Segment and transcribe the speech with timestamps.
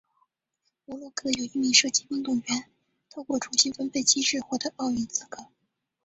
[0.85, 2.65] 摩洛哥有一名射击运动员
[3.11, 5.45] 透过重新分配机制获得奥运资格。